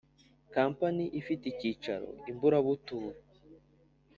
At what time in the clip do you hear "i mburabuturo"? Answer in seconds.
2.29-3.09